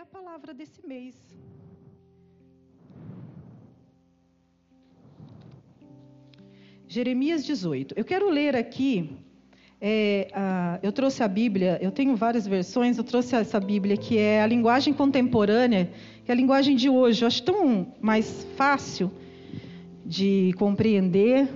[0.00, 1.14] a palavra desse mês.
[6.88, 7.94] Jeremias 18.
[7.98, 9.18] Eu quero ler aqui.
[9.78, 14.16] É, a, eu trouxe a Bíblia, eu tenho várias versões, eu trouxe essa Bíblia que
[14.16, 15.90] é a linguagem contemporânea,
[16.24, 17.22] que é a linguagem de hoje.
[17.22, 19.10] Eu acho tão mais fácil
[20.06, 21.46] de compreender.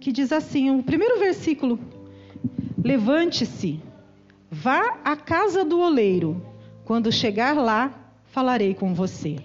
[0.00, 1.78] Que diz assim: o primeiro versículo:
[2.82, 3.80] Levante-se,
[4.52, 6.44] vá à casa do oleiro.
[6.84, 7.90] Quando chegar lá,
[8.26, 9.36] falarei com você.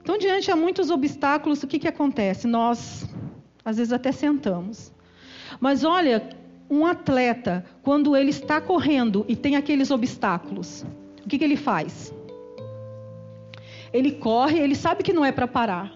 [0.00, 2.46] Então, diante a muitos obstáculos, o que, que acontece?
[2.46, 3.06] Nós,
[3.62, 4.90] às vezes, até sentamos.
[5.60, 6.26] Mas olha,
[6.70, 10.86] um atleta, quando ele está correndo e tem aqueles obstáculos,
[11.22, 12.14] o que, que ele faz?
[13.92, 15.92] Ele corre, ele sabe que não é para parar,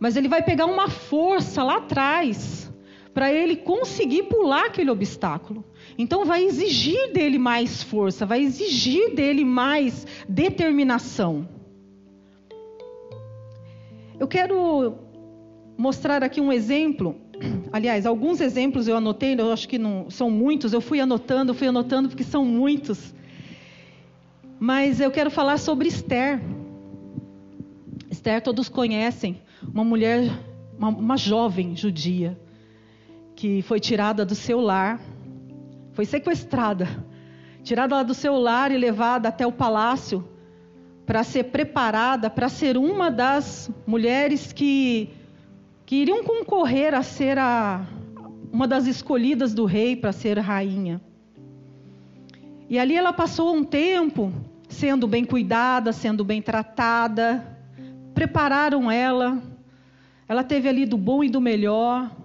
[0.00, 2.71] mas ele vai pegar uma força lá atrás
[3.14, 5.64] para ele conseguir pular aquele obstáculo.
[5.98, 11.46] Então vai exigir dele mais força, vai exigir dele mais determinação.
[14.18, 14.94] Eu quero
[15.76, 17.16] mostrar aqui um exemplo.
[17.72, 21.66] Aliás, alguns exemplos eu anotei, eu acho que não são muitos, eu fui anotando, fui
[21.66, 23.12] anotando porque são muitos.
[24.58, 26.40] Mas eu quero falar sobre Esther.
[28.10, 29.40] Esther todos conhecem,
[29.74, 30.30] uma mulher,
[30.78, 32.38] uma, uma jovem judia,
[33.42, 35.00] que foi tirada do seu lar,
[35.94, 36.86] foi sequestrada,
[37.64, 40.24] tirada do seu lar e levada até o palácio
[41.04, 45.10] para ser preparada para ser uma das mulheres que,
[45.84, 47.84] que iriam concorrer a ser a,
[48.52, 51.00] uma das escolhidas do rei para ser rainha.
[52.70, 54.32] E ali ela passou um tempo
[54.68, 57.44] sendo bem cuidada, sendo bem tratada,
[58.14, 59.42] prepararam ela,
[60.28, 62.21] ela teve ali do bom e do melhor,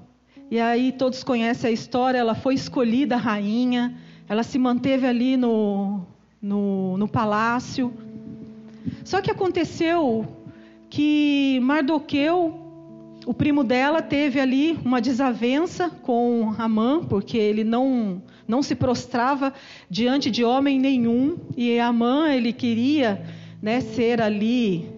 [0.49, 3.95] e aí todos conhecem a história, ela foi escolhida rainha,
[4.29, 6.01] ela se manteve ali no,
[6.41, 7.93] no, no palácio.
[9.03, 10.25] Só que aconteceu
[10.89, 12.57] que Mardoqueu,
[13.25, 19.53] o primo dela, teve ali uma desavença com Amã, porque ele não, não se prostrava
[19.89, 21.37] diante de homem nenhum.
[21.57, 23.21] E Amã, ele queria
[23.61, 24.89] né, ser ali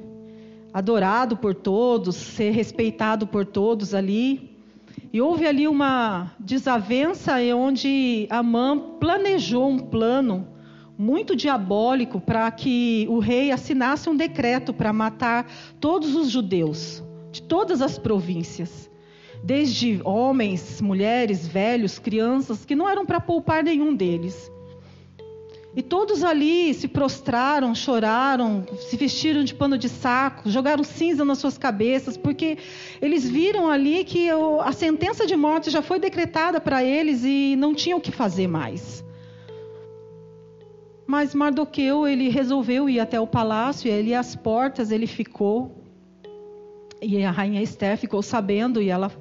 [0.72, 4.49] adorado por todos, ser respeitado por todos ali.
[5.12, 10.48] E houve ali uma desavença onde Amã planejou um plano
[10.98, 15.50] muito diabólico para que o rei assinasse um decreto para matar
[15.80, 18.90] todos os judeus de todas as províncias,
[19.44, 24.52] desde homens, mulheres, velhos, crianças, que não eram para poupar nenhum deles.
[25.76, 31.38] E todos ali se prostraram, choraram, se vestiram de pano de saco, jogaram cinza nas
[31.38, 32.58] suas cabeças, porque
[33.00, 34.30] eles viram ali que
[34.62, 38.48] a sentença de morte já foi decretada para eles e não tinham o que fazer
[38.48, 39.06] mais.
[41.06, 45.84] Mas Mardoqueu, ele resolveu ir até o palácio, e ali às portas ele ficou.
[47.02, 49.12] E a rainha Esther ficou sabendo, e ela,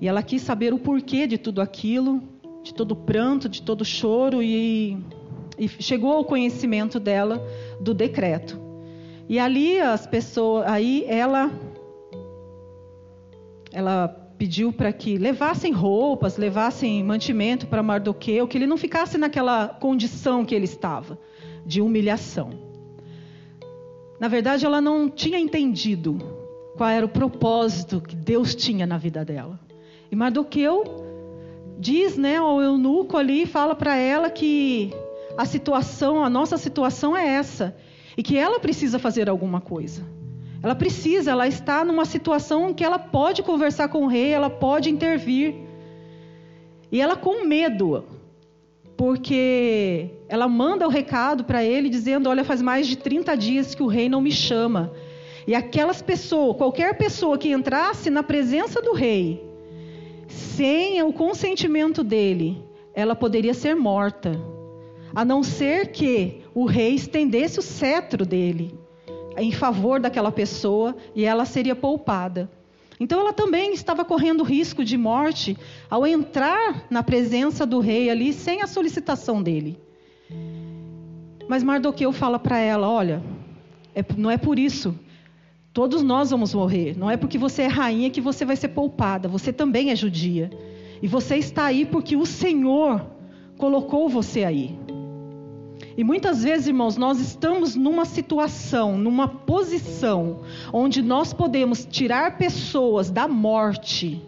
[0.00, 2.22] e ela quis saber o porquê de tudo aquilo,
[2.62, 4.96] de todo o pranto, de todo o choro, e,
[5.58, 7.46] e chegou ao conhecimento dela
[7.80, 8.58] do decreto.
[9.28, 11.50] E ali as pessoas, aí ela,
[13.72, 19.68] ela pediu para que levassem roupas, levassem mantimento para Mardoqueu, que ele não ficasse naquela
[19.68, 21.18] condição que ele estava,
[21.64, 22.50] de humilhação.
[24.18, 26.18] Na verdade, ela não tinha entendido
[26.76, 29.58] qual era o propósito que Deus tinha na vida dela.
[30.10, 30.84] E Mardoqueu
[31.78, 34.92] diz, né, ao eunuco ali, fala para ela que
[35.36, 37.76] a situação, a nossa situação é essa,
[38.16, 40.02] e que ela precisa fazer alguma coisa.
[40.62, 44.48] Ela precisa, ela está numa situação em que ela pode conversar com o rei, ela
[44.48, 45.54] pode intervir.
[46.90, 48.04] E ela com medo,
[48.96, 53.82] porque ela manda o recado para ele dizendo: Olha, faz mais de 30 dias que
[53.82, 54.92] o rei não me chama.
[55.46, 59.44] E aquelas pessoas, qualquer pessoa que entrasse na presença do rei,
[60.28, 62.62] sem o consentimento dele,
[62.94, 64.40] ela poderia ser morta.
[65.14, 68.74] A não ser que o rei estendesse o cetro dele
[69.36, 72.50] em favor daquela pessoa e ela seria poupada.
[73.00, 75.56] Então ela também estava correndo risco de morte
[75.90, 79.78] ao entrar na presença do rei ali sem a solicitação dele.
[81.48, 83.22] Mas Mardoqueu fala para ela: olha,
[83.94, 84.94] é, não é por isso.
[85.72, 86.96] Todos nós vamos morrer.
[86.96, 89.28] Não é porque você é rainha que você vai ser poupada.
[89.28, 90.50] Você também é judia.
[91.02, 93.04] E você está aí porque o Senhor
[93.56, 94.78] colocou você aí.
[95.96, 100.40] E muitas vezes, irmãos, nós estamos numa situação, numa posição,
[100.72, 104.22] onde nós podemos tirar pessoas da morte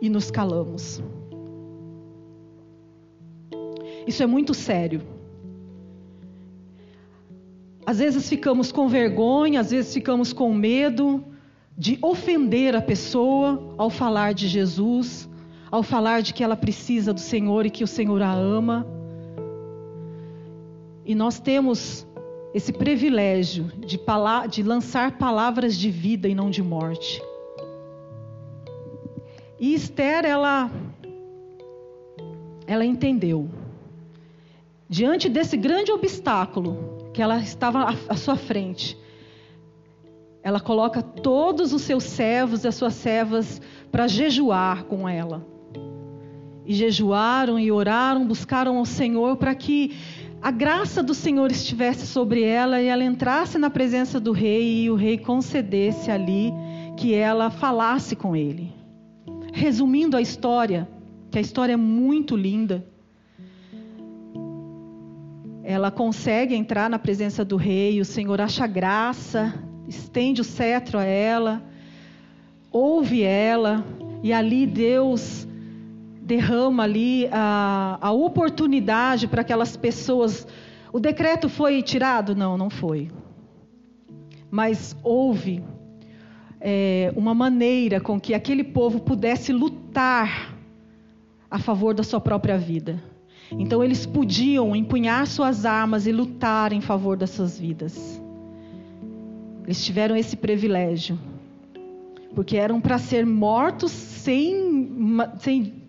[0.00, 1.02] e nos calamos.
[4.06, 5.02] Isso é muito sério.
[7.84, 11.24] Às vezes ficamos com vergonha, às vezes ficamos com medo
[11.76, 15.28] de ofender a pessoa ao falar de Jesus,
[15.70, 18.86] ao falar de que ela precisa do Senhor e que o Senhor a ama.
[21.04, 22.06] E nós temos
[22.54, 23.98] esse privilégio de,
[24.50, 27.22] de lançar palavras de vida e não de morte.
[29.58, 30.70] E Esther, ela,
[32.66, 33.48] ela entendeu.
[34.88, 38.98] Diante desse grande obstáculo, que ela estava à sua frente.
[40.42, 43.60] Ela coloca todos os seus servos e as suas servas
[43.90, 45.46] para jejuar com ela.
[46.64, 49.96] E jejuaram e oraram, buscaram ao Senhor para que
[50.42, 54.90] a graça do Senhor estivesse sobre ela e ela entrasse na presença do rei e
[54.90, 56.52] o rei concedesse ali
[56.96, 58.72] que ela falasse com ele.
[59.52, 60.88] Resumindo a história,
[61.30, 62.84] que a história é muito linda,
[65.62, 69.54] ela consegue entrar na presença do rei, o Senhor acha graça,
[69.86, 71.62] estende o cetro a ela,
[72.72, 73.84] ouve ela,
[74.24, 75.46] e ali Deus
[76.22, 80.46] derrama ali a, a oportunidade para aquelas pessoas.
[80.92, 82.34] O decreto foi tirado?
[82.34, 83.10] Não, não foi.
[84.50, 85.62] Mas houve
[86.60, 90.54] é, uma maneira com que aquele povo pudesse lutar
[91.50, 93.02] a favor da sua própria vida.
[93.50, 98.20] Então eles podiam empunhar suas armas e lutar em favor das suas vidas.
[99.64, 101.18] Eles tiveram esse privilégio.
[102.34, 104.88] Porque eram para ser mortos sem,
[105.38, 105.81] sem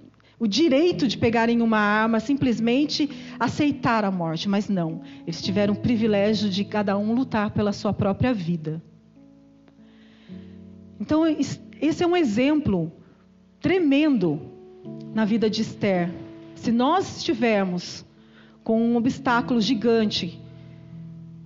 [0.44, 3.10] o direito de pegarem uma arma, simplesmente
[3.40, 4.50] aceitar a morte.
[4.50, 5.00] Mas não.
[5.26, 8.84] Eles tiveram o privilégio de cada um lutar pela sua própria vida.
[11.00, 12.92] Então, esse é um exemplo
[13.62, 14.42] tremendo
[15.16, 16.14] na vida de Esther.
[16.56, 18.06] Se nós estivermos
[18.66, 20.42] com um obstáculo gigante,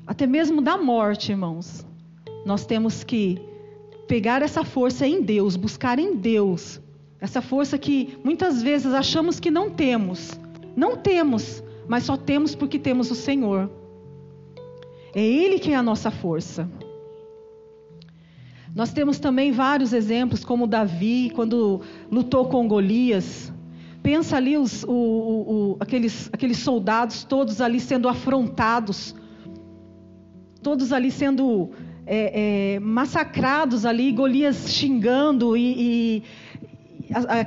[0.08, 1.86] até mesmo da morte, irmãos,
[2.44, 3.40] nós temos que
[4.08, 6.82] pegar essa força em Deus, buscar em Deus,
[7.20, 10.40] essa força que muitas vezes achamos que não temos.
[10.76, 13.70] Não temos, mas só temos porque temos o Senhor.
[15.16, 16.70] É Ele que é a nossa força.
[18.76, 21.82] Nós temos também vários exemplos, como Davi, quando
[22.12, 23.52] lutou com Golias.
[24.04, 29.16] Pensa ali os, o, o, aqueles, aqueles soldados todos ali sendo afrontados,
[30.62, 31.72] todos ali sendo
[32.06, 36.24] é, é, massacrados ali, Golias xingando e, e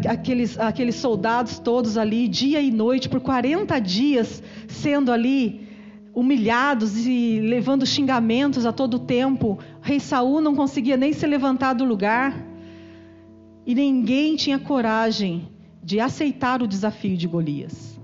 [0.09, 5.69] aqueles, aqueles soldados todos ali, dia e noite, por 40 dias, sendo ali
[6.15, 9.59] humilhados e levando xingamentos a todo tempo.
[9.81, 12.47] O rei Saul não conseguia nem se levantar do lugar.
[13.67, 15.49] E ninguém tinha coragem
[15.83, 17.99] de aceitar o desafio de Golias.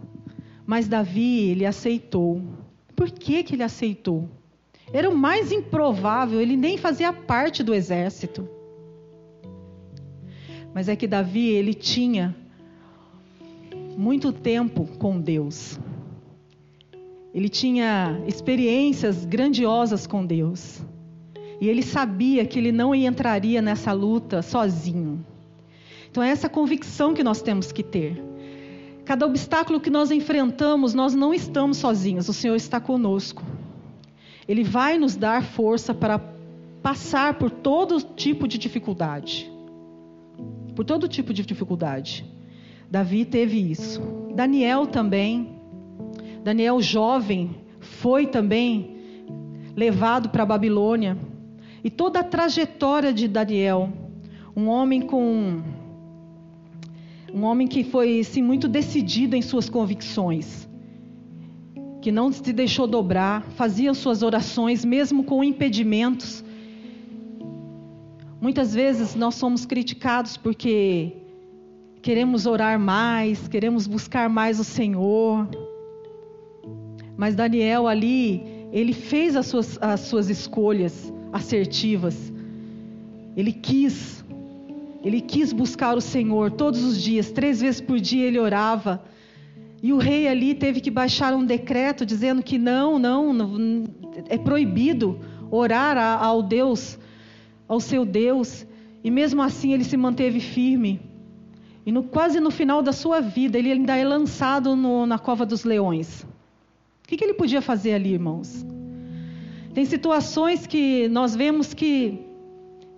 [0.64, 2.43] Mas Davi, ele aceitou.
[2.94, 4.29] Por que, que ele aceitou?
[4.93, 8.49] Era o mais improvável, ele nem fazia parte do exército.
[10.76, 12.37] Mas é que Davi, ele tinha
[13.96, 15.81] muito tempo com Deus.
[17.32, 20.82] Ele tinha experiências grandiosas com Deus.
[21.62, 25.24] E ele sabia que ele não entraria nessa luta sozinho.
[26.10, 28.22] Então é essa convicção que nós temos que ter.
[29.06, 33.43] Cada obstáculo que nós enfrentamos, nós não estamos sozinhos, o Senhor está conosco.
[34.46, 36.19] Ele vai nos dar força para
[36.82, 39.56] passar por todo tipo de dificuldade.
[40.76, 42.24] Por todo tipo de dificuldade.
[42.88, 44.00] Davi teve isso.
[44.34, 45.58] Daniel também.
[46.44, 48.94] Daniel jovem foi também
[49.74, 51.16] levado para a Babilônia.
[51.82, 53.90] E toda a trajetória de Daniel,
[54.54, 55.62] um homem com
[57.32, 60.68] um homem que foi sim, muito decidido em suas convicções,
[62.00, 66.44] que não se deixou dobrar, fazia suas orações mesmo com impedimentos.
[68.46, 71.15] Muitas vezes nós somos criticados porque
[72.00, 75.48] queremos orar mais, queremos buscar mais o Senhor.
[77.17, 82.32] Mas Daniel ali, ele fez as suas, as suas escolhas assertivas.
[83.36, 84.24] Ele quis
[85.03, 89.03] ele quis buscar o Senhor todos os dias, três vezes por dia ele orava.
[89.82, 93.84] E o rei ali teve que baixar um decreto dizendo que não, não, não
[94.29, 95.19] é proibido
[95.50, 96.96] orar ao Deus,
[97.69, 98.67] ao seu Deus.
[99.03, 101.01] E mesmo assim ele se manteve firme.
[101.85, 105.46] E no, quase no final da sua vida, ele ainda é lançado no, na cova
[105.46, 106.23] dos leões.
[107.05, 108.67] O que, que ele podia fazer ali, irmãos?
[109.73, 112.27] Tem situações que nós vemos que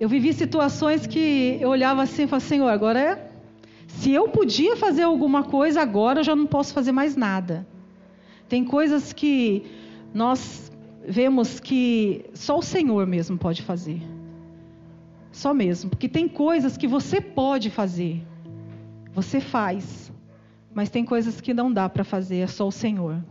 [0.01, 3.31] eu vivi situações que eu olhava assim e falava, Senhor, agora é.
[3.89, 7.67] Se eu podia fazer alguma coisa, agora eu já não posso fazer mais nada.
[8.49, 9.65] Tem coisas que
[10.15, 10.71] nós
[11.07, 14.01] vemos que só o Senhor mesmo pode fazer.
[15.38, 18.26] Só mesmo, porque tem coisas que você pode fazer.
[19.14, 20.12] Você faz.
[20.75, 23.25] Mas tem coisas que não dá para fazer, é só o Senhor.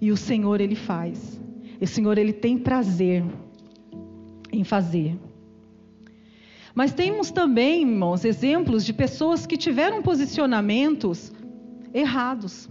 [0.00, 1.40] E o Senhor ele faz.
[1.80, 3.24] E o Senhor ele tem prazer
[4.52, 5.18] em fazer.
[6.72, 11.32] Mas temos também, irmãos, exemplos de pessoas que tiveram posicionamentos
[11.92, 12.70] errados.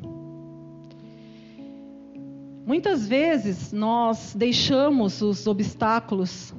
[2.66, 6.56] Muitas vezes nós deixamos os obstáculos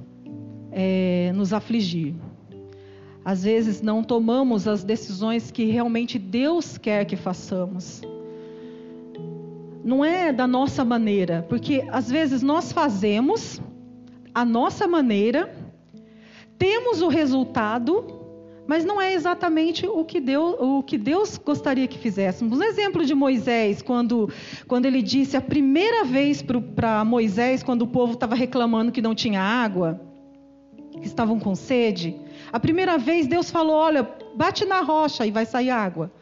[0.75, 2.15] é, nos afligir.
[3.25, 8.03] Às vezes não tomamos as decisões que realmente Deus quer que façamos.
[9.83, 13.61] Não é da nossa maneira, porque às vezes nós fazemos
[14.35, 15.65] a nossa maneira
[16.59, 18.05] temos o resultado,
[18.67, 22.59] mas não é exatamente o que Deus, o que Deus gostaria que fizéssemos.
[22.59, 24.31] Um exemplo de Moisés, quando,
[24.67, 29.15] quando ele disse a primeira vez para Moisés, quando o povo estava reclamando que não
[29.15, 30.01] tinha água,
[31.01, 32.17] que estavam com sede,
[32.53, 36.13] a primeira vez Deus falou: Olha, bate na rocha e vai sair água.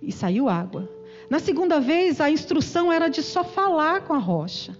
[0.00, 0.88] E saiu água.
[1.28, 4.76] Na segunda vez, a instrução era de só falar com a rocha.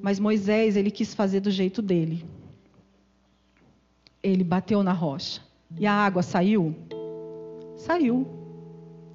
[0.00, 2.24] Mas Moisés, ele quis fazer do jeito dele
[4.22, 5.40] ele bateu na rocha.
[5.78, 6.74] E a água saiu?
[7.76, 8.26] Saiu.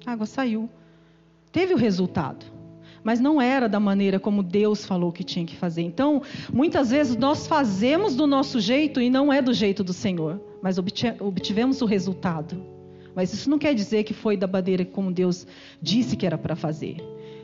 [0.04, 0.68] A água saiu.
[1.52, 2.44] Teve o resultado.
[3.06, 5.82] Mas não era da maneira como Deus falou que tinha que fazer.
[5.82, 6.22] Então,
[6.52, 10.40] muitas vezes nós fazemos do nosso jeito e não é do jeito do Senhor.
[10.60, 12.60] Mas obtivemos o resultado.
[13.14, 15.46] Mas isso não quer dizer que foi da maneira como Deus
[15.80, 16.96] disse que era para fazer.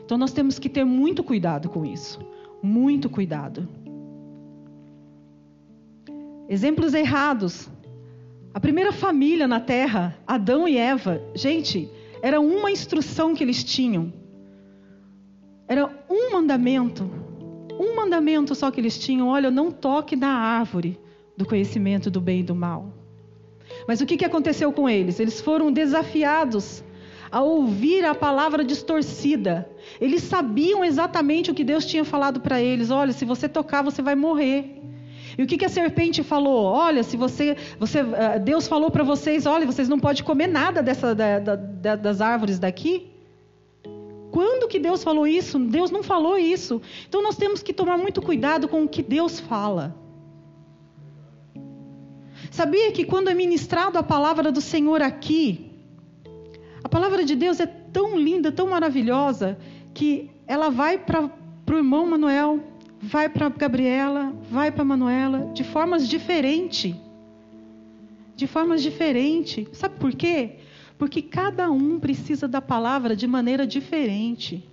[0.04, 2.18] Então nós temos que ter muito cuidado com isso.
[2.60, 3.68] Muito cuidado.
[6.48, 7.70] Exemplos errados.
[8.52, 11.88] A primeira família na terra, Adão e Eva, gente,
[12.20, 14.21] era uma instrução que eles tinham.
[15.72, 17.10] Era um mandamento.
[17.80, 21.00] Um mandamento só que eles tinham: olha, não toque na árvore
[21.34, 22.92] do conhecimento do bem e do mal.
[23.88, 25.18] Mas o que, aconteceu com eles?
[25.18, 26.84] Eles foram desafiados
[27.30, 29.66] a ouvir a palavra distorcida.
[29.98, 34.02] Eles sabiam exatamente o que Deus tinha falado para eles: olha, se você tocar, você
[34.02, 34.78] vai morrer.
[35.38, 36.64] E o que, que a serpente falou?
[36.66, 40.82] Olha, se você, você ah, Deus falou para vocês, olha, vocês não podem comer nada
[40.82, 43.11] dessa, da, da, das árvores daqui.
[44.32, 45.58] Quando que Deus falou isso?
[45.58, 46.80] Deus não falou isso.
[47.06, 49.94] Então nós temos que tomar muito cuidado com o que Deus fala.
[52.50, 55.70] Sabia que quando é ministrado a palavra do Senhor aqui,
[56.82, 59.58] a palavra de Deus é tão linda, tão maravilhosa,
[59.92, 61.30] que ela vai para
[61.70, 62.58] o irmão Manuel,
[63.02, 66.94] vai para Gabriela, vai para Manuela, de formas diferentes.
[68.34, 69.66] De formas diferentes.
[69.74, 70.56] Sabe por quê?
[71.02, 74.64] Porque cada um precisa da palavra de maneira diferente.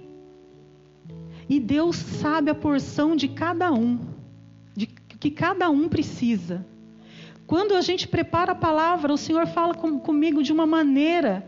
[1.50, 3.98] E Deus sabe a porção de cada um,
[4.77, 6.63] de que cada um precisa.
[7.48, 11.43] Quando a gente prepara a palavra, o Senhor fala com, comigo de uma maneira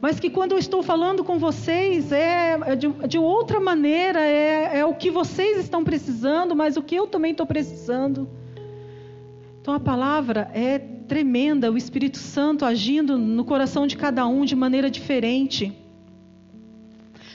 [0.00, 4.78] mas que quando eu estou falando com vocês é, é de, de outra maneira, é,
[4.78, 8.28] é o que vocês estão precisando, mas o que eu também estou precisando.
[9.60, 14.56] Então a palavra é tremenda, o Espírito Santo agindo no coração de cada um de
[14.56, 15.72] maneira diferente.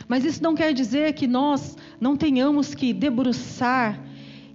[0.08, 4.02] Mas isso não quer dizer que nós não tenhamos que debruçar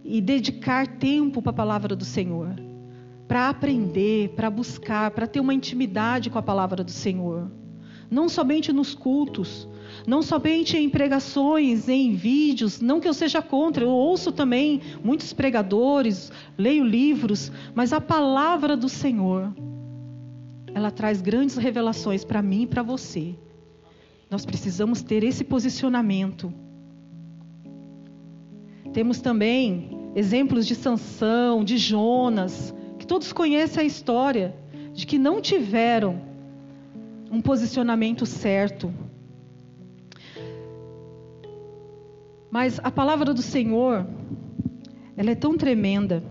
[0.04, 2.54] e dedicar tempo para a palavra do Senhor,
[3.28, 7.50] para aprender, para buscar, para ter uma intimidade com a palavra do Senhor
[8.12, 9.66] não somente nos cultos,
[10.06, 15.32] não somente em pregações, em vídeos, não que eu seja contra, eu ouço também muitos
[15.32, 19.52] pregadores, leio livros, mas a palavra do Senhor,
[20.74, 23.34] ela traz grandes revelações para mim e para você.
[24.30, 26.52] Nós precisamos ter esse posicionamento.
[28.92, 34.54] Temos também exemplos de Sansão, de Jonas, que todos conhecem a história
[34.92, 36.20] de que não tiveram
[37.30, 38.92] um posicionamento certo.
[42.52, 44.06] Mas a palavra do Senhor,
[45.16, 46.22] ela é tão tremenda,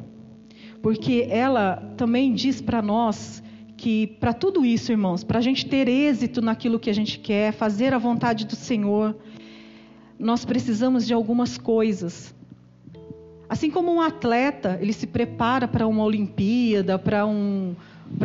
[0.79, 3.41] porque ela também diz para nós
[3.75, 7.51] que para tudo isso, irmãos, para a gente ter êxito naquilo que a gente quer,
[7.51, 9.17] fazer a vontade do Senhor,
[10.19, 12.35] nós precisamos de algumas coisas.
[13.49, 17.75] Assim como um atleta, ele se prepara para uma Olimpíada, para um,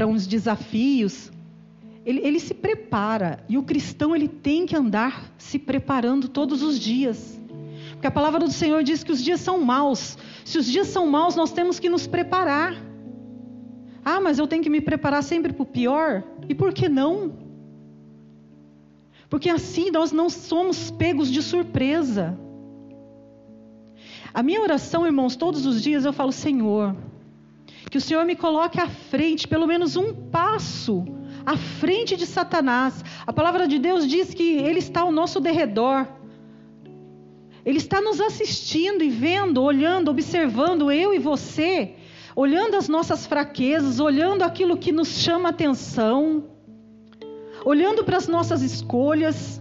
[0.07, 1.33] uns desafios,
[2.05, 3.43] ele, ele se prepara.
[3.49, 7.41] E o cristão ele tem que andar se preparando todos os dias.
[7.97, 10.19] Porque a palavra do Senhor diz que os dias são maus.
[10.45, 12.77] Se os dias são maus, nós temos que nos preparar.
[14.05, 16.23] Ah, mas eu tenho que me preparar sempre para o pior?
[16.49, 17.33] E por que não?
[19.31, 22.39] Porque assim nós não somos pegos de surpresa.
[24.33, 26.95] A minha oração, irmãos, todos os dias eu falo, Senhor,
[27.91, 31.05] que o Senhor me coloque à frente, pelo menos um passo
[31.47, 33.03] à frente de Satanás.
[33.27, 36.07] A palavra de Deus diz que ele está ao nosso derredor.
[37.67, 41.97] Ele está nos assistindo e vendo, olhando, observando eu e você,
[42.37, 46.45] olhando as nossas fraquezas, olhando aquilo que nos chama atenção,
[47.65, 49.61] olhando para as nossas escolhas.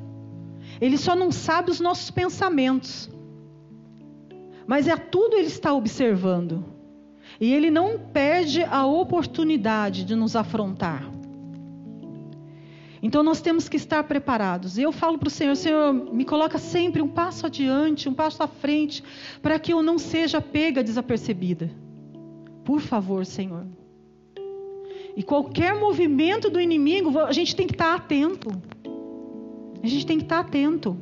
[0.79, 3.09] Ele só não sabe os nossos pensamentos.
[4.67, 6.63] Mas é tudo ele está observando.
[7.41, 11.14] E ele não perde a oportunidade de nos afrontar.
[13.05, 14.79] Então nós temos que estar preparados.
[14.79, 18.41] E eu falo para o Senhor: Senhor, me coloca sempre um passo adiante, um passo
[18.41, 19.03] à frente,
[19.43, 21.69] para que eu não seja pega desapercebida.
[22.63, 23.63] Por favor, Senhor.
[25.15, 28.49] E qualquer movimento do inimigo, a gente tem que estar atento.
[29.83, 30.97] A gente tem que estar atento.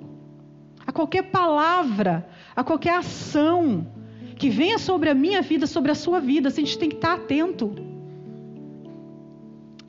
[0.86, 3.88] A qualquer palavra, a qualquer ação
[4.36, 7.14] que venha sobre a minha vida, sobre a sua vida, a gente tem que estar
[7.14, 7.93] atento.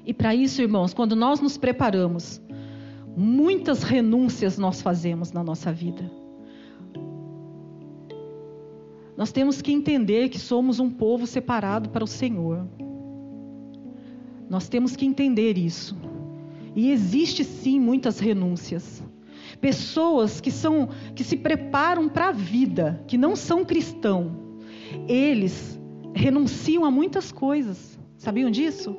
[0.07, 2.41] E para isso, irmãos, quando nós nos preparamos,
[3.17, 6.11] muitas renúncias nós fazemos na nossa vida.
[9.17, 12.67] Nós temos que entender que somos um povo separado para o Senhor.
[14.49, 15.97] Nós temos que entender isso.
[16.75, 19.03] E existe sim muitas renúncias.
[19.61, 24.33] Pessoas que são que se preparam para a vida, que não são cristãos,
[25.09, 25.81] eles
[26.13, 27.99] renunciam a muitas coisas.
[28.19, 28.97] Sabiam disso?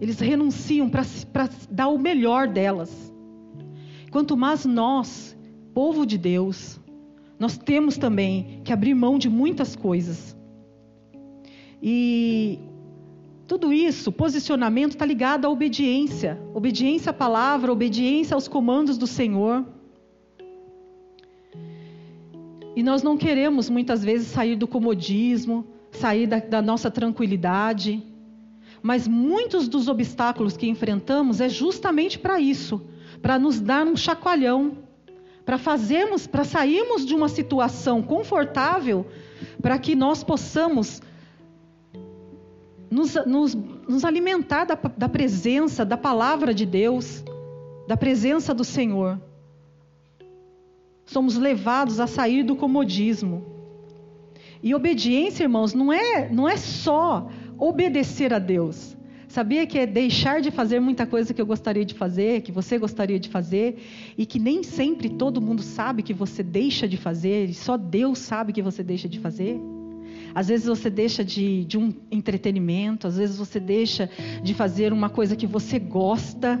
[0.00, 1.04] Eles renunciam para
[1.70, 3.12] dar o melhor delas.
[4.10, 5.36] Quanto mais nós,
[5.74, 6.80] povo de Deus,
[7.38, 10.36] nós temos também que abrir mão de muitas coisas.
[11.82, 12.58] E
[13.46, 16.40] tudo isso, posicionamento, está ligado à obediência.
[16.54, 19.64] Obediência à palavra, obediência aos comandos do Senhor.
[22.74, 28.02] E nós não queremos muitas vezes sair do comodismo, sair da, da nossa tranquilidade.
[28.82, 32.80] Mas muitos dos obstáculos que enfrentamos é justamente para isso,
[33.20, 34.78] para nos dar um chacoalhão,
[35.44, 39.06] para fazermos, para sairmos de uma situação confortável,
[39.60, 41.00] para que nós possamos
[42.90, 47.24] nos, nos, nos alimentar da, da presença, da palavra de Deus,
[47.86, 49.20] da presença do Senhor.
[51.06, 53.44] Somos levados a sair do comodismo.
[54.62, 58.96] E obediência, irmãos, não é, não é só obedecer a Deus.
[59.28, 62.78] Sabia que é deixar de fazer muita coisa que eu gostaria de fazer, que você
[62.78, 63.76] gostaria de fazer,
[64.16, 68.20] e que nem sempre todo mundo sabe que você deixa de fazer, e só Deus
[68.20, 69.60] sabe que você deixa de fazer?
[70.34, 74.08] Às vezes você deixa de, de um entretenimento, às vezes você deixa
[74.42, 76.58] de fazer uma coisa que você gosta,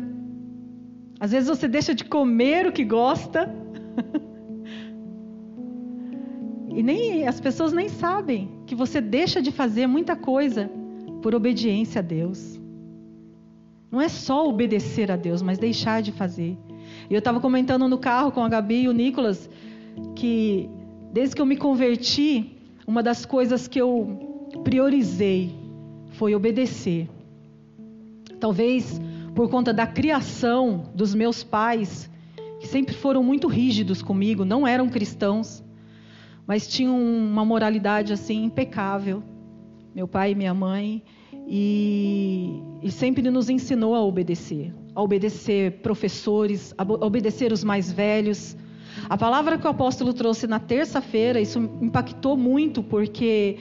[1.18, 3.50] às vezes você deixa de comer o que gosta.
[6.68, 10.70] e nem as pessoas nem sabem que você deixa de fazer muita coisa
[11.22, 12.60] por obediência a Deus.
[13.90, 16.56] Não é só obedecer a Deus, mas deixar de fazer.
[17.08, 19.48] E eu estava comentando no carro com a Gabi e o Nicolas
[20.14, 20.68] que
[21.12, 25.54] desde que eu me converti, uma das coisas que eu priorizei
[26.12, 27.08] foi obedecer.
[28.38, 29.00] Talvez
[29.34, 32.10] por conta da criação dos meus pais,
[32.60, 35.62] que sempre foram muito rígidos comigo, não eram cristãos,
[36.46, 39.22] mas tinham uma moralidade assim impecável
[39.98, 41.02] meu pai e minha mãe,
[41.48, 48.56] e, e sempre nos ensinou a obedecer, a obedecer professores, a obedecer os mais velhos.
[49.08, 53.58] A palavra que o apóstolo trouxe na terça-feira, isso impactou muito, porque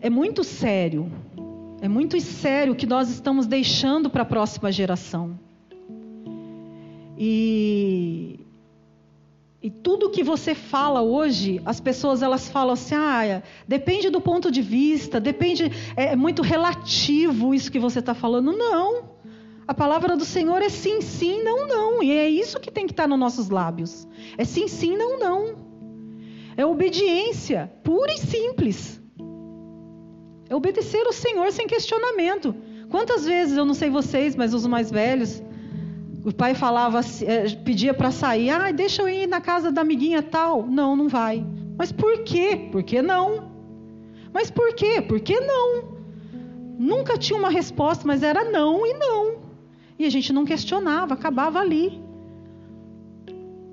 [0.00, 1.10] é muito sério,
[1.80, 5.36] é muito sério o que nós estamos deixando para a próxima geração.
[7.18, 8.38] E,
[9.66, 14.48] e tudo que você fala hoje, as pessoas elas falam assim, ah, depende do ponto
[14.48, 18.52] de vista, depende, é, é muito relativo isso que você está falando.
[18.52, 19.16] Não.
[19.66, 22.00] A palavra do Senhor é sim, sim, não, não.
[22.00, 24.06] E é isso que tem que estar tá nos nossos lábios.
[24.38, 25.56] É sim, sim, não, não.
[26.56, 29.02] É obediência, pura e simples.
[30.48, 32.54] É obedecer ao Senhor sem questionamento.
[32.88, 35.42] Quantas vezes, eu não sei vocês, mas os mais velhos,
[36.26, 40.20] o pai falava, eh, pedia para sair, ah, deixa eu ir na casa da amiguinha
[40.20, 40.66] tal.
[40.66, 41.46] Não, não vai.
[41.78, 42.68] Mas por quê?
[42.72, 43.48] Por que não?
[44.34, 45.00] Mas por quê?
[45.00, 45.84] Por que não?
[46.80, 49.36] Nunca tinha uma resposta, mas era não e não.
[49.96, 52.02] E a gente não questionava, acabava ali.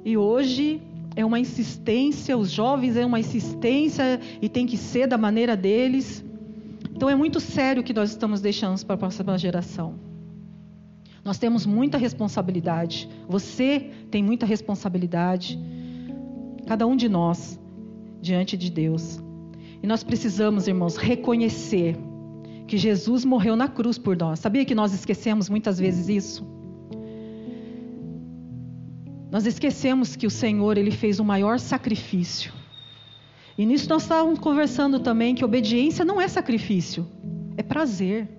[0.05, 0.79] E hoje
[1.15, 6.23] é uma insistência, os jovens é uma insistência e tem que ser da maneira deles.
[6.95, 10.12] Então é muito sério o que nós estamos deixando para a próxima geração.
[11.23, 13.09] Nós temos muita responsabilidade.
[13.27, 15.59] Você tem muita responsabilidade.
[16.67, 17.59] Cada um de nós.
[18.21, 19.21] diante de Deus.
[19.81, 21.97] E nós precisamos, irmãos, reconhecer
[22.65, 24.39] que Jesus morreu na cruz por nós.
[24.39, 26.47] Sabia que nós esquecemos muitas vezes isso?
[29.29, 32.53] Nós esquecemos que o Senhor ele fez o maior sacrifício.
[33.57, 37.05] E nisso nós estávamos conversando também que obediência não é sacrifício,
[37.57, 38.29] é prazer.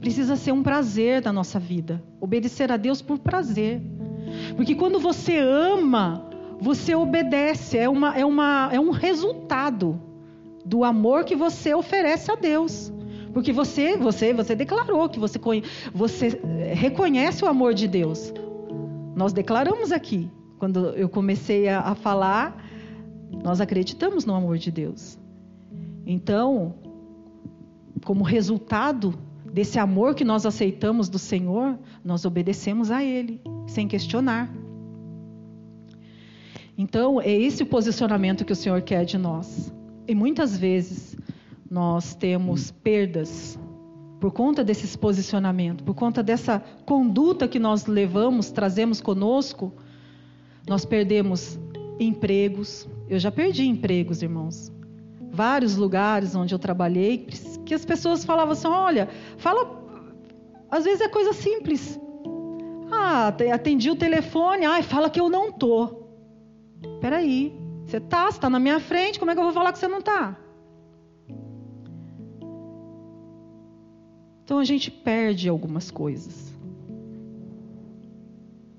[0.00, 2.02] Precisa ser um prazer da nossa vida.
[2.20, 3.82] Obedecer a Deus por prazer.
[4.56, 6.28] Porque quando você ama,
[6.60, 7.76] você obedece.
[7.78, 10.00] É, uma, é, uma, é um resultado
[10.64, 12.92] do amor que você oferece a Deus.
[13.32, 15.38] Porque você, você, você declarou que você,
[15.92, 18.32] você eh, reconhece o amor de Deus.
[19.14, 22.64] Nós declaramos aqui, quando eu comecei a, a falar,
[23.42, 25.18] nós acreditamos no amor de Deus.
[26.06, 26.74] Então,
[28.04, 29.14] como resultado
[29.52, 34.52] desse amor que nós aceitamos do Senhor, nós obedecemos a Ele, sem questionar.
[36.76, 39.72] Então, é esse o posicionamento que o Senhor quer de nós.
[40.06, 41.16] E muitas vezes
[41.68, 43.58] nós temos perdas
[44.20, 49.72] por conta desses posicionamentos, por conta dessa conduta que nós levamos, trazemos conosco,
[50.68, 51.58] nós perdemos
[52.00, 52.88] empregos.
[53.08, 54.72] Eu já perdi empregos, irmãos.
[55.38, 57.18] Vários lugares onde eu trabalhei,
[57.64, 59.70] que as pessoas falavam assim: olha, fala.
[60.68, 61.96] Às vezes é coisa simples.
[62.90, 66.08] Ah, atendi o telefone, ai, fala que eu não tô.
[67.00, 69.78] Peraí, você tá, você está na minha frente, como é que eu vou falar que
[69.78, 70.36] você não está?
[74.42, 76.52] Então a gente perde algumas coisas.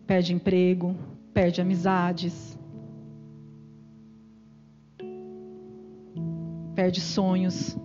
[0.06, 0.94] Perde emprego,
[1.34, 2.59] perde amizades,
[6.80, 7.78] perde sonhos.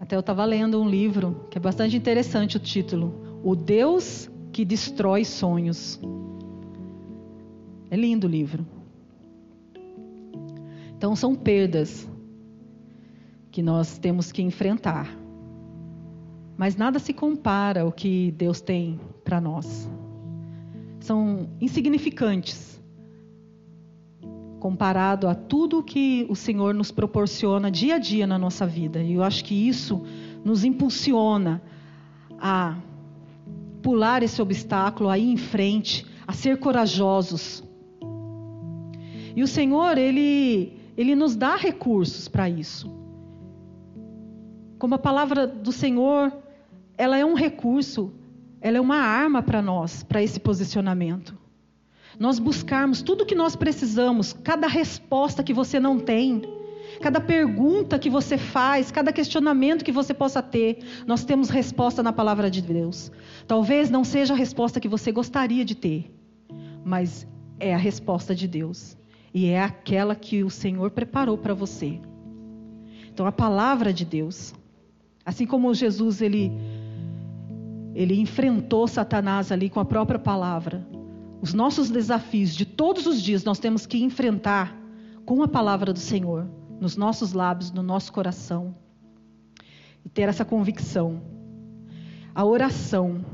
[0.00, 4.64] Até eu estava lendo um livro que é bastante interessante o título: O Deus que
[4.64, 6.00] destrói sonhos.
[7.88, 8.66] É lindo o livro.
[10.96, 12.08] Então são perdas
[13.52, 15.08] que nós temos que enfrentar.
[16.56, 19.88] Mas nada se compara ao que Deus tem para nós.
[20.98, 22.82] São insignificantes
[24.66, 29.00] comparado a tudo que o Senhor nos proporciona dia a dia na nossa vida.
[29.00, 30.02] E eu acho que isso
[30.44, 31.62] nos impulsiona
[32.36, 32.76] a
[33.80, 37.62] pular esse obstáculo, a ir em frente, a ser corajosos.
[39.36, 42.92] E o Senhor, ele, ele nos dá recursos para isso.
[44.80, 46.36] Como a palavra do Senhor
[46.98, 48.12] ela é um recurso,
[48.60, 51.38] ela é uma arma para nós, para esse posicionamento.
[52.18, 56.42] Nós buscarmos tudo o que nós precisamos, cada resposta que você não tem,
[57.00, 62.12] cada pergunta que você faz, cada questionamento que você possa ter, nós temos resposta na
[62.12, 63.12] palavra de Deus.
[63.46, 66.10] Talvez não seja a resposta que você gostaria de ter,
[66.84, 67.26] mas
[67.60, 68.96] é a resposta de Deus.
[69.34, 72.00] E é aquela que o Senhor preparou para você.
[73.12, 74.54] Então a palavra de Deus,
[75.24, 76.52] assim como Jesus ele
[77.94, 80.86] ele enfrentou Satanás ali com a própria palavra.
[81.46, 84.76] Os nossos desafios de todos os dias nós temos que enfrentar
[85.24, 88.74] com a palavra do Senhor, nos nossos lábios, no nosso coração.
[90.04, 91.22] E ter essa convicção.
[92.34, 93.24] A oração.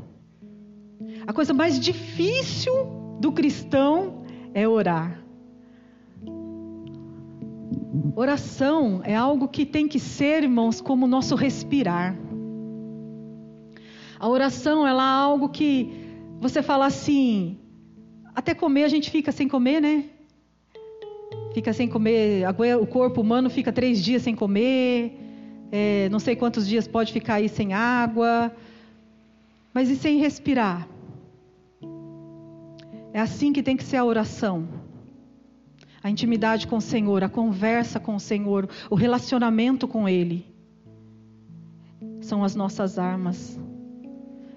[1.26, 2.74] A coisa mais difícil
[3.18, 5.24] do cristão é orar.
[8.14, 12.14] Oração é algo que tem que ser, irmãos, como o nosso respirar.
[14.20, 15.90] A oração, ela é algo que
[16.38, 17.61] você fala assim,
[18.34, 20.04] até comer a gente fica sem comer, né?
[21.54, 22.46] Fica sem comer,
[22.80, 25.18] o corpo humano fica três dias sem comer,
[25.70, 28.50] é, não sei quantos dias pode ficar aí sem água,
[29.72, 30.88] mas e sem respirar?
[33.12, 34.66] É assim que tem que ser a oração.
[36.02, 40.46] A intimidade com o Senhor, a conversa com o Senhor, o relacionamento com Ele.
[42.22, 43.58] São as nossas armas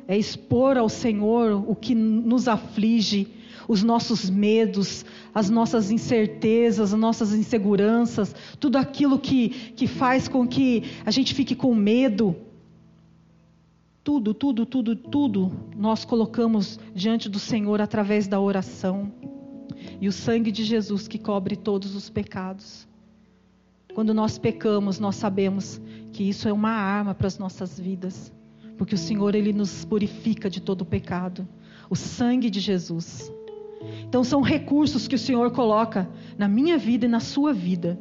[0.07, 3.27] é expor ao Senhor o que nos aflige,
[3.67, 10.47] os nossos medos, as nossas incertezas, as nossas inseguranças, tudo aquilo que, que faz com
[10.47, 12.35] que a gente fique com medo.
[14.03, 19.11] Tudo, tudo, tudo, tudo nós colocamos diante do Senhor através da oração.
[19.99, 22.87] E o sangue de Jesus que cobre todos os pecados.
[23.93, 28.31] Quando nós pecamos, nós sabemos que isso é uma arma para as nossas vidas
[28.77, 31.47] porque o Senhor ele nos purifica de todo o pecado.
[31.89, 33.31] O sangue de Jesus.
[34.07, 37.99] Então são recursos que o Senhor coloca na minha vida e na sua vida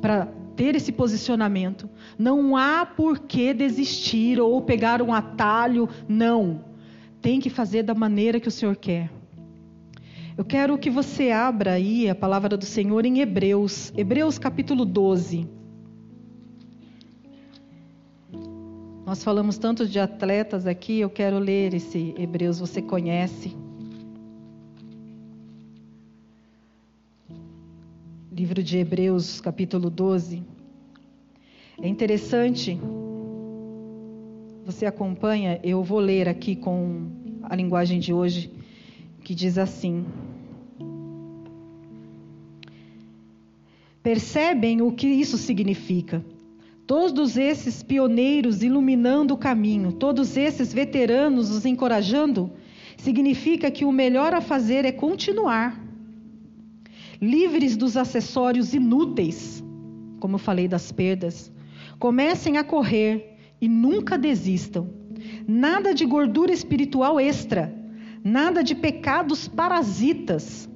[0.00, 1.88] para ter esse posicionamento.
[2.18, 6.64] Não há por que desistir ou pegar um atalho, não.
[7.20, 9.10] Tem que fazer da maneira que o Senhor quer.
[10.36, 15.48] Eu quero que você abra aí a palavra do Senhor em Hebreus, Hebreus capítulo 12.
[19.04, 23.56] Nós falamos tanto de atletas aqui, eu quero ler esse Hebreus, você conhece.
[28.38, 30.44] Livro de Hebreus, capítulo 12.
[31.82, 32.78] É interessante,
[34.64, 37.10] você acompanha, eu vou ler aqui com
[37.42, 38.52] a linguagem de hoje,
[39.24, 40.06] que diz assim:
[44.04, 46.24] Percebem o que isso significa?
[46.86, 52.52] Todos esses pioneiros iluminando o caminho, todos esses veteranos os encorajando,
[52.98, 55.87] significa que o melhor a fazer é continuar.
[57.20, 59.64] Livres dos acessórios inúteis,
[60.20, 61.52] como eu falei das perdas,
[61.98, 64.88] comecem a correr e nunca desistam.
[65.46, 67.74] Nada de gordura espiritual extra,
[68.22, 70.68] nada de pecados parasitas.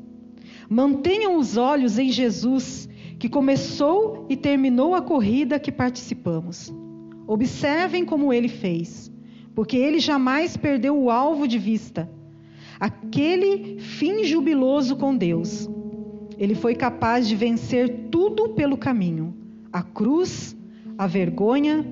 [0.69, 2.89] Mantenham os olhos em Jesus
[3.21, 6.75] que começou e terminou a corrida que participamos.
[7.25, 9.13] Observem como ele fez,
[9.55, 12.11] porque ele jamais perdeu o alvo de vista,
[12.81, 15.71] aquele fim jubiloso com Deus.
[16.43, 19.33] Ele foi capaz de vencer tudo pelo caminho:
[19.73, 20.57] a cruz,
[20.99, 21.87] a vergonha,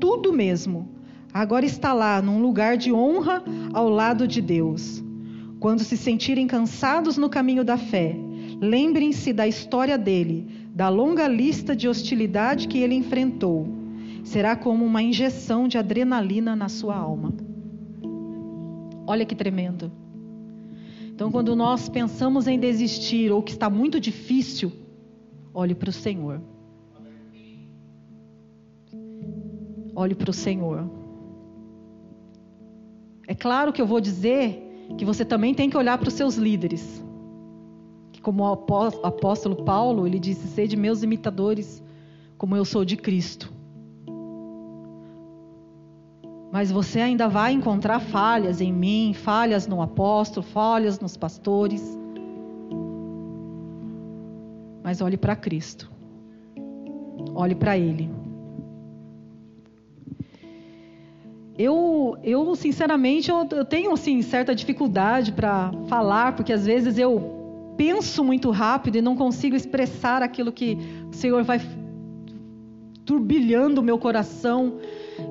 [0.00, 0.88] tudo mesmo.
[1.34, 5.04] Agora está lá, num lugar de honra ao lado de Deus.
[5.60, 8.16] Quando se sentirem cansados no caminho da fé,
[8.58, 13.68] lembrem-se da história dele, da longa lista de hostilidade que ele enfrentou,
[14.24, 17.34] será como uma injeção de adrenalina na sua alma.
[19.06, 19.92] Olha que tremendo.
[21.20, 24.72] Então, quando nós pensamos em desistir ou que está muito difícil,
[25.52, 26.40] olhe para o Senhor.
[29.94, 30.90] Olhe para o Senhor.
[33.28, 36.36] É claro que eu vou dizer que você também tem que olhar para os seus
[36.36, 37.04] líderes
[38.22, 38.52] como o
[39.04, 41.82] apóstolo Paulo, ele disse: Sede meus imitadores,
[42.38, 43.59] como eu sou de Cristo.
[46.52, 51.96] Mas você ainda vai encontrar falhas em mim, falhas no apóstolo, falhas nos pastores.
[54.82, 55.90] Mas olhe para Cristo.
[57.34, 58.10] Olhe para Ele.
[61.56, 67.74] Eu, eu sinceramente, eu, eu tenho assim certa dificuldade para falar, porque às vezes eu
[67.76, 70.78] penso muito rápido e não consigo expressar aquilo que
[71.12, 71.60] o Senhor vai
[73.04, 74.78] turbilhando o meu coração.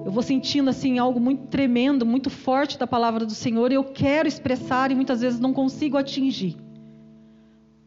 [0.05, 3.83] Eu vou sentindo assim algo muito tremendo, muito forte da palavra do Senhor e eu
[3.83, 6.57] quero expressar e muitas vezes não consigo atingir.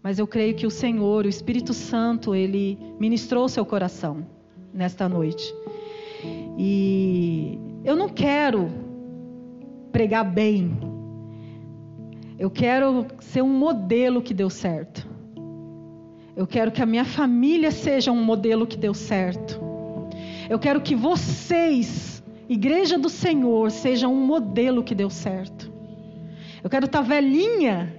[0.03, 4.27] Mas eu creio que o Senhor, o Espírito Santo, ele ministrou seu coração
[4.75, 5.55] nesta noite.
[6.59, 8.71] E eu não quero
[9.93, 10.77] pregar bem,
[12.39, 15.07] eu quero ser um modelo que deu certo.
[16.35, 19.72] Eu quero que a minha família seja um modelo que deu certo.
[20.53, 25.73] Eu quero que vocês, Igreja do Senhor, sejam um modelo que deu certo.
[26.63, 27.97] Eu quero estar velhinha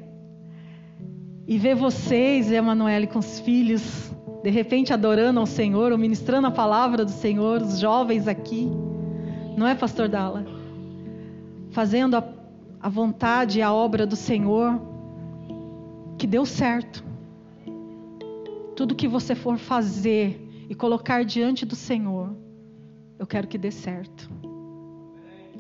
[1.47, 4.13] e ver vocês, Emanuele, com os filhos,
[4.43, 8.69] de repente adorando ao Senhor, ou ministrando a palavra do Senhor, os jovens aqui.
[9.57, 10.45] Não é, Pastor Dala?
[11.71, 12.21] Fazendo a
[12.83, 14.77] a vontade e a obra do Senhor,
[16.17, 17.01] que deu certo.
[18.75, 22.35] Tudo que você for fazer e colocar diante do Senhor,
[23.17, 24.29] eu quero que dê certo.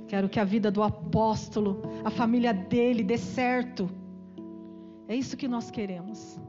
[0.07, 3.89] Quero que a vida do apóstolo, a família dele dê certo.
[5.07, 6.39] É isso que nós queremos.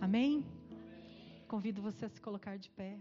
[0.00, 0.44] Amém?
[1.46, 2.98] Convido você a se colocar de pé.